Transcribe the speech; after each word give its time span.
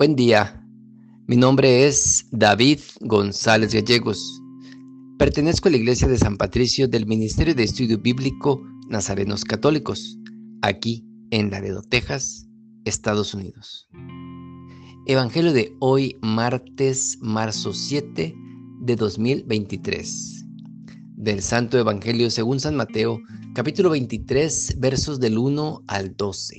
Buen 0.00 0.16
día, 0.16 0.66
mi 1.26 1.36
nombre 1.36 1.86
es 1.86 2.26
David 2.30 2.78
González 3.02 3.74
Gallegos. 3.74 4.40
Pertenezco 5.18 5.68
a 5.68 5.72
la 5.72 5.76
Iglesia 5.76 6.08
de 6.08 6.16
San 6.16 6.38
Patricio 6.38 6.88
del 6.88 7.04
Ministerio 7.04 7.54
de 7.54 7.64
Estudio 7.64 7.98
Bíblico 7.98 8.62
Nazarenos 8.88 9.44
Católicos, 9.44 10.18
aquí 10.62 11.04
en 11.30 11.50
Laredo, 11.50 11.82
Texas, 11.82 12.48
Estados 12.86 13.34
Unidos. 13.34 13.90
Evangelio 15.06 15.52
de 15.52 15.76
hoy, 15.80 16.16
martes, 16.22 17.18
marzo 17.20 17.74
7 17.74 18.34
de 18.80 18.96
2023. 18.96 20.46
Del 21.16 21.42
Santo 21.42 21.76
Evangelio 21.76 22.30
según 22.30 22.58
San 22.58 22.74
Mateo, 22.74 23.20
capítulo 23.54 23.90
23, 23.90 24.76
versos 24.78 25.20
del 25.20 25.36
1 25.36 25.84
al 25.88 26.16
12. 26.16 26.58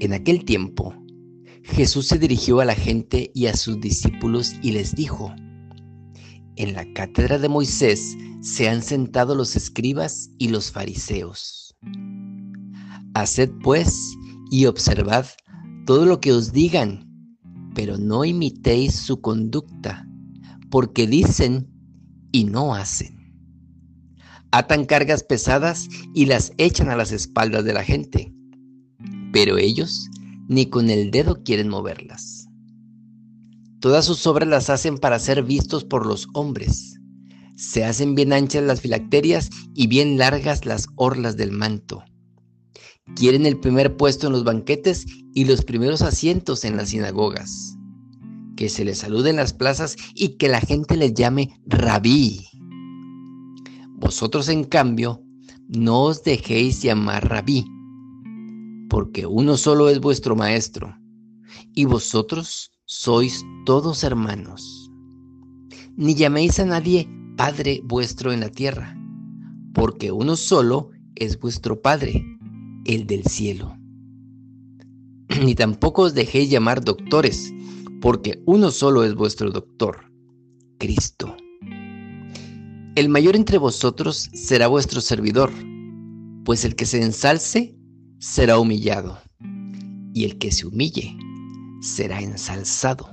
En 0.00 0.12
aquel 0.12 0.44
tiempo, 0.44 0.92
Jesús 1.64 2.06
se 2.06 2.18
dirigió 2.18 2.60
a 2.60 2.64
la 2.64 2.74
gente 2.74 3.30
y 3.34 3.46
a 3.46 3.56
sus 3.56 3.80
discípulos 3.80 4.54
y 4.62 4.72
les 4.72 4.94
dijo, 4.94 5.34
En 6.56 6.74
la 6.74 6.84
cátedra 6.92 7.38
de 7.38 7.48
Moisés 7.48 8.16
se 8.40 8.68
han 8.68 8.82
sentado 8.82 9.34
los 9.34 9.56
escribas 9.56 10.30
y 10.38 10.48
los 10.48 10.70
fariseos. 10.70 11.74
Haced 13.14 13.50
pues 13.62 13.98
y 14.50 14.66
observad 14.66 15.26
todo 15.86 16.06
lo 16.06 16.20
que 16.20 16.32
os 16.32 16.52
digan, 16.52 17.10
pero 17.74 17.98
no 17.98 18.24
imitéis 18.24 18.94
su 18.94 19.20
conducta, 19.20 20.06
porque 20.70 21.06
dicen 21.06 21.68
y 22.30 22.44
no 22.44 22.74
hacen. 22.74 23.34
Atan 24.52 24.84
cargas 24.84 25.24
pesadas 25.24 25.88
y 26.14 26.26
las 26.26 26.52
echan 26.58 26.88
a 26.88 26.96
las 26.96 27.10
espaldas 27.10 27.64
de 27.64 27.72
la 27.72 27.82
gente 27.82 28.34
pero 29.34 29.58
ellos 29.58 30.08
ni 30.48 30.66
con 30.66 30.90
el 30.90 31.10
dedo 31.10 31.42
quieren 31.42 31.68
moverlas. 31.68 32.48
Todas 33.80 34.04
sus 34.04 34.26
obras 34.26 34.48
las 34.48 34.70
hacen 34.70 34.98
para 34.98 35.18
ser 35.18 35.42
vistos 35.42 35.84
por 35.84 36.06
los 36.06 36.28
hombres. 36.32 36.98
Se 37.56 37.84
hacen 37.84 38.14
bien 38.14 38.32
anchas 38.32 38.64
las 38.64 38.80
filacterias 38.80 39.50
y 39.74 39.86
bien 39.86 40.16
largas 40.16 40.64
las 40.64 40.86
orlas 40.96 41.36
del 41.36 41.52
manto. 41.52 42.02
Quieren 43.14 43.44
el 43.44 43.60
primer 43.60 43.96
puesto 43.96 44.26
en 44.26 44.32
los 44.32 44.44
banquetes 44.44 45.04
y 45.34 45.44
los 45.44 45.64
primeros 45.64 46.00
asientos 46.00 46.64
en 46.64 46.76
las 46.76 46.88
sinagogas. 46.90 47.76
Que 48.56 48.68
se 48.68 48.84
les 48.84 48.98
salude 48.98 49.30
en 49.30 49.36
las 49.36 49.52
plazas 49.52 49.96
y 50.14 50.36
que 50.36 50.48
la 50.48 50.60
gente 50.60 50.96
les 50.96 51.12
llame 51.12 51.60
rabí. 51.66 52.46
Vosotros, 53.96 54.48
en 54.48 54.64
cambio, 54.64 55.22
no 55.68 56.04
os 56.04 56.22
dejéis 56.22 56.82
llamar 56.82 57.28
rabí 57.28 57.66
porque 58.88 59.26
uno 59.26 59.56
solo 59.56 59.88
es 59.88 60.00
vuestro 60.00 60.36
Maestro, 60.36 60.96
y 61.74 61.84
vosotros 61.84 62.70
sois 62.84 63.44
todos 63.64 64.04
hermanos. 64.04 64.90
Ni 65.96 66.14
llaméis 66.14 66.58
a 66.58 66.64
nadie 66.64 67.08
Padre 67.36 67.80
vuestro 67.84 68.32
en 68.32 68.40
la 68.40 68.50
tierra, 68.50 68.96
porque 69.72 70.12
uno 70.12 70.36
solo 70.36 70.90
es 71.16 71.38
vuestro 71.38 71.80
Padre, 71.80 72.24
el 72.84 73.06
del 73.06 73.24
cielo. 73.24 73.76
Ni 75.44 75.54
tampoco 75.54 76.02
os 76.02 76.14
dejéis 76.14 76.50
llamar 76.50 76.84
doctores, 76.84 77.52
porque 78.00 78.42
uno 78.46 78.70
solo 78.70 79.04
es 79.04 79.14
vuestro 79.14 79.50
doctor, 79.50 80.12
Cristo. 80.78 81.36
El 82.94 83.08
mayor 83.08 83.34
entre 83.34 83.58
vosotros 83.58 84.30
será 84.32 84.68
vuestro 84.68 85.00
servidor, 85.00 85.50
pues 86.44 86.64
el 86.64 86.76
que 86.76 86.86
se 86.86 87.02
ensalce 87.02 87.76
será 88.18 88.58
humillado, 88.58 89.18
y 90.12 90.24
el 90.24 90.38
que 90.38 90.52
se 90.52 90.66
humille 90.66 91.16
será 91.80 92.20
ensalzado. 92.20 93.10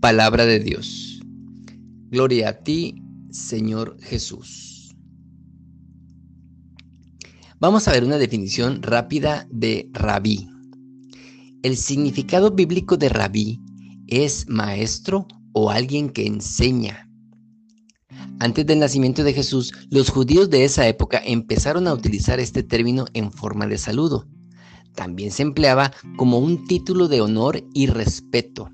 Palabra 0.00 0.46
de 0.46 0.58
Dios. 0.58 1.20
Gloria 2.10 2.48
a 2.48 2.52
ti, 2.62 3.02
Señor 3.30 3.96
Jesús. 4.00 4.94
Vamos 7.60 7.86
a 7.86 7.92
ver 7.92 8.02
una 8.02 8.18
definición 8.18 8.82
rápida 8.82 9.46
de 9.50 9.88
rabí. 9.92 10.48
El 11.62 11.76
significado 11.76 12.50
bíblico 12.50 12.96
de 12.96 13.08
rabí 13.08 13.60
es 14.08 14.48
maestro 14.48 15.28
o 15.52 15.70
alguien 15.70 16.10
que 16.10 16.26
enseña, 16.26 17.08
antes 18.42 18.66
del 18.66 18.80
nacimiento 18.80 19.22
de 19.22 19.34
Jesús, 19.34 19.72
los 19.88 20.10
judíos 20.10 20.50
de 20.50 20.64
esa 20.64 20.88
época 20.88 21.22
empezaron 21.24 21.86
a 21.86 21.94
utilizar 21.94 22.40
este 22.40 22.64
término 22.64 23.04
en 23.14 23.30
forma 23.30 23.68
de 23.68 23.78
saludo. 23.78 24.26
También 24.96 25.30
se 25.30 25.42
empleaba 25.42 25.92
como 26.16 26.40
un 26.40 26.66
título 26.66 27.06
de 27.06 27.20
honor 27.20 27.62
y 27.72 27.86
respeto. 27.86 28.68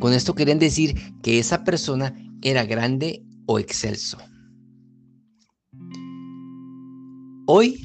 Con 0.00 0.12
esto 0.12 0.34
querían 0.34 0.58
decir 0.58 0.96
que 1.22 1.38
esa 1.38 1.62
persona 1.62 2.12
era 2.42 2.64
grande 2.64 3.24
o 3.46 3.60
excelso. 3.60 4.18
Hoy, 7.46 7.80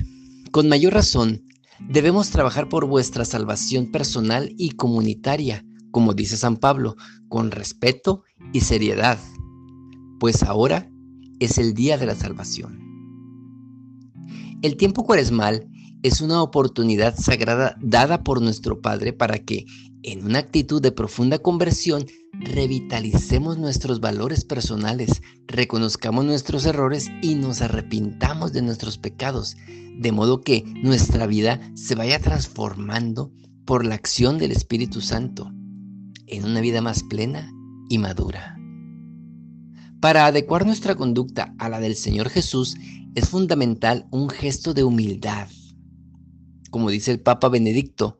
con 0.49 0.67
mayor 0.67 0.95
razón, 0.95 1.45
debemos 1.89 2.31
trabajar 2.31 2.69
por 2.69 2.87
vuestra 2.87 3.23
salvación 3.23 3.91
personal 3.91 4.51
y 4.57 4.71
comunitaria, 4.71 5.63
como 5.91 6.15
dice 6.15 6.37
San 6.37 6.57
Pablo, 6.57 6.95
con 7.29 7.51
respeto 7.51 8.23
y 8.51 8.61
seriedad 8.61 9.19
pues 10.21 10.43
ahora 10.43 10.87
es 11.39 11.57
el 11.57 11.73
día 11.73 11.97
de 11.97 12.05
la 12.05 12.13
salvación. 12.13 12.77
El 14.61 14.77
tiempo 14.77 15.03
cuaresmal 15.03 15.67
es 16.03 16.21
una 16.21 16.43
oportunidad 16.43 17.17
sagrada 17.17 17.75
dada 17.81 18.23
por 18.23 18.39
nuestro 18.39 18.81
Padre 18.81 19.13
para 19.13 19.39
que, 19.39 19.65
en 20.03 20.23
una 20.23 20.37
actitud 20.37 20.79
de 20.79 20.91
profunda 20.91 21.39
conversión, 21.39 22.05
revitalicemos 22.33 23.57
nuestros 23.57 23.99
valores 23.99 24.45
personales, 24.45 25.23
reconozcamos 25.47 26.23
nuestros 26.23 26.67
errores 26.67 27.09
y 27.23 27.33
nos 27.33 27.63
arrepintamos 27.63 28.53
de 28.53 28.61
nuestros 28.61 28.99
pecados, 28.99 29.57
de 29.97 30.11
modo 30.11 30.41
que 30.41 30.63
nuestra 30.83 31.25
vida 31.25 31.59
se 31.73 31.95
vaya 31.95 32.19
transformando 32.19 33.31
por 33.65 33.87
la 33.87 33.95
acción 33.95 34.37
del 34.37 34.51
Espíritu 34.51 35.01
Santo 35.01 35.51
en 36.27 36.45
una 36.45 36.61
vida 36.61 36.79
más 36.83 37.01
plena 37.01 37.51
y 37.89 37.97
madura. 37.97 38.60
Para 40.01 40.25
adecuar 40.25 40.65
nuestra 40.65 40.95
conducta 40.95 41.53
a 41.59 41.69
la 41.69 41.79
del 41.79 41.95
Señor 41.95 42.29
Jesús 42.29 42.75
es 43.13 43.29
fundamental 43.29 44.07
un 44.09 44.31
gesto 44.31 44.73
de 44.73 44.83
humildad. 44.83 45.47
Como 46.71 46.89
dice 46.89 47.11
el 47.11 47.19
Papa 47.19 47.49
Benedicto, 47.49 48.19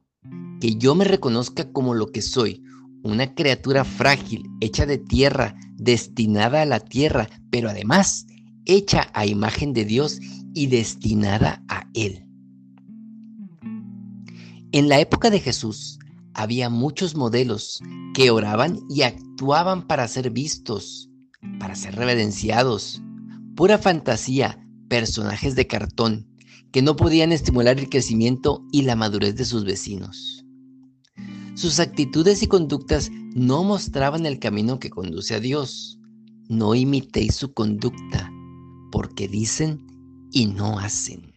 que 0.59 0.75
yo 0.75 0.93
me 0.93 1.05
reconozca 1.05 1.71
como 1.71 1.95
lo 1.95 2.11
que 2.11 2.21
soy, 2.21 2.63
una 3.01 3.33
criatura 3.33 3.83
frágil, 3.83 4.43
hecha 4.59 4.85
de 4.85 4.99
tierra, 4.99 5.55
destinada 5.75 6.61
a 6.61 6.65
la 6.67 6.81
tierra, 6.81 7.27
pero 7.49 7.67
además 7.67 8.27
hecha 8.65 9.09
a 9.15 9.25
imagen 9.25 9.73
de 9.73 9.85
Dios 9.85 10.19
y 10.53 10.67
destinada 10.67 11.63
a 11.67 11.89
Él. 11.95 12.27
En 14.71 14.87
la 14.87 14.99
época 14.99 15.31
de 15.31 15.39
Jesús 15.39 15.97
había 16.35 16.69
muchos 16.69 17.15
modelos 17.15 17.79
que 18.13 18.29
oraban 18.29 18.79
y 18.87 19.01
actuaban 19.01 19.87
para 19.87 20.07
ser 20.07 20.29
vistos, 20.29 21.10
para 21.59 21.75
ser 21.75 21.95
reverenciados. 21.95 23.01
Pura 23.55 23.77
fantasía, 23.77 24.65
personajes 24.87 25.55
de 25.55 25.67
cartón, 25.67 26.27
que 26.71 26.81
no 26.81 26.95
podían 26.95 27.31
estimular 27.31 27.79
el 27.79 27.89
crecimiento 27.89 28.65
y 28.71 28.83
la 28.83 28.95
madurez 28.95 29.35
de 29.35 29.45
sus 29.45 29.65
vecinos. 29.65 30.45
Sus 31.55 31.79
actitudes 31.79 32.41
y 32.43 32.47
conductas 32.47 33.11
no 33.11 33.63
mostraban 33.63 34.25
el 34.25 34.39
camino 34.39 34.79
que 34.79 34.89
conduce 34.89 35.35
a 35.35 35.39
Dios. 35.39 35.99
No 36.47 36.75
imitéis 36.75 37.35
su 37.35 37.53
conducta, 37.53 38.31
porque 38.91 39.27
dicen 39.27 39.85
y 40.31 40.47
no 40.47 40.79
hacen. 40.79 41.33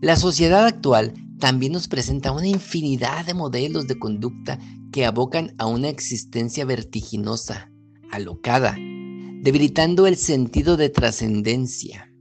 La 0.00 0.16
sociedad 0.16 0.64
actual 0.64 1.14
también 1.38 1.72
nos 1.72 1.88
presenta 1.88 2.32
una 2.32 2.46
infinidad 2.46 3.26
de 3.26 3.34
modelos 3.34 3.86
de 3.86 3.98
conducta 3.98 4.58
que 4.92 5.04
abocan 5.04 5.54
a 5.58 5.66
una 5.66 5.88
existencia 5.88 6.64
vertiginosa, 6.64 7.70
alocada, 8.10 8.76
debilitando 9.42 10.06
el 10.06 10.16
sentido 10.16 10.76
de 10.76 10.88
trascendencia. 10.88 12.12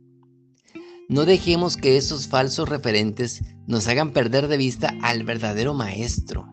No 1.09 1.25
dejemos 1.25 1.77
que 1.77 1.97
esos 1.97 2.27
falsos 2.27 2.67
referentes 2.67 3.41
nos 3.65 3.87
hagan 3.87 4.11
perder 4.11 4.47
de 4.47 4.57
vista 4.57 4.93
al 5.01 5.23
verdadero 5.23 5.73
maestro. 5.73 6.47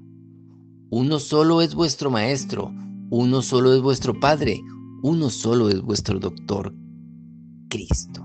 Uno 0.90 1.19
solo 1.19 1.60
es 1.60 1.75
vuestro 1.75 2.10
maestro, 2.10 2.72
uno 3.10 3.42
solo 3.42 3.75
es 3.75 3.81
vuestro 3.81 4.19
Padre, 4.19 4.60
uno 5.02 5.31
solo 5.31 5.69
es 5.69 5.80
vuestro 5.80 6.19
doctor, 6.20 6.75
Cristo. 7.69 8.25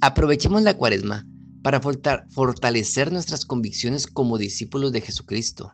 Aprovechemos 0.00 0.62
la 0.62 0.74
cuaresma 0.74 1.26
para 1.62 1.80
fortalecer 1.80 3.12
nuestras 3.12 3.44
convicciones 3.44 4.06
como 4.06 4.38
discípulos 4.38 4.92
de 4.92 5.00
Jesucristo 5.00 5.72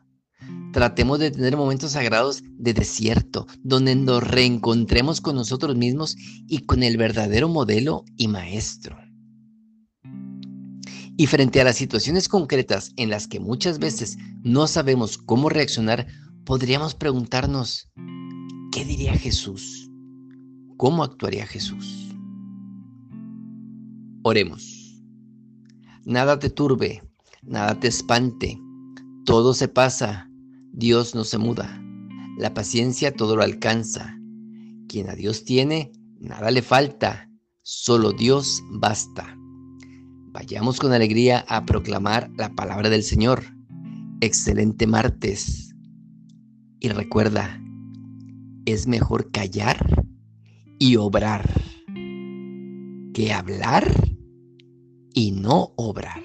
Tratemos 0.72 1.18
de 1.18 1.32
tener 1.32 1.56
momentos 1.56 1.92
sagrados 1.92 2.42
de 2.44 2.74
desierto, 2.74 3.46
donde 3.62 3.96
nos 3.96 4.22
reencontremos 4.22 5.20
con 5.20 5.34
nosotros 5.34 5.76
mismos 5.76 6.16
y 6.46 6.60
con 6.60 6.82
el 6.82 6.96
verdadero 6.96 7.48
modelo 7.48 8.04
y 8.16 8.28
maestro. 8.28 8.96
Y 11.16 11.26
frente 11.26 11.60
a 11.60 11.64
las 11.64 11.76
situaciones 11.76 12.28
concretas 12.28 12.92
en 12.96 13.10
las 13.10 13.26
que 13.26 13.40
muchas 13.40 13.78
veces 13.78 14.16
no 14.42 14.66
sabemos 14.68 15.18
cómo 15.18 15.48
reaccionar, 15.48 16.06
podríamos 16.44 16.94
preguntarnos, 16.94 17.90
¿qué 18.72 18.84
diría 18.84 19.12
Jesús? 19.14 19.90
¿Cómo 20.76 21.02
actuaría 21.02 21.46
Jesús? 21.46 22.14
Oremos. 24.22 25.02
Nada 26.04 26.38
te 26.38 26.48
turbe, 26.48 27.02
nada 27.42 27.78
te 27.78 27.88
espante, 27.88 28.58
todo 29.26 29.52
se 29.52 29.68
pasa, 29.68 30.29
Dios 30.72 31.14
no 31.14 31.24
se 31.24 31.38
muda, 31.38 31.82
la 32.38 32.54
paciencia 32.54 33.14
todo 33.14 33.36
lo 33.36 33.42
alcanza. 33.42 34.16
Quien 34.88 35.10
a 35.10 35.14
Dios 35.14 35.44
tiene, 35.44 35.92
nada 36.18 36.50
le 36.50 36.62
falta, 36.62 37.30
solo 37.62 38.12
Dios 38.12 38.62
basta. 38.70 39.36
Vayamos 40.32 40.78
con 40.78 40.92
alegría 40.92 41.44
a 41.48 41.66
proclamar 41.66 42.30
la 42.36 42.54
palabra 42.54 42.88
del 42.88 43.02
Señor. 43.02 43.42
Excelente 44.20 44.86
martes. 44.86 45.74
Y 46.78 46.88
recuerda, 46.88 47.60
es 48.64 48.86
mejor 48.86 49.30
callar 49.32 50.04
y 50.78 50.96
obrar 50.96 51.48
que 53.12 53.32
hablar 53.32 53.92
y 55.12 55.32
no 55.32 55.72
obrar. 55.76 56.22